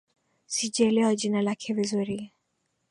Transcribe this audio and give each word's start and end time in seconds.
Sijaelewa 0.47 1.15
jina 1.15 1.41
lake 1.41 1.73
vizuri 1.73 2.31